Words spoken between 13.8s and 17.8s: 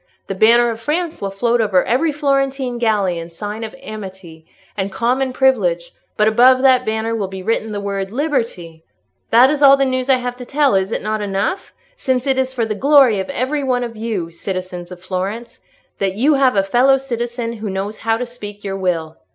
of you, citizens of Florence, that you have a fellow citizen who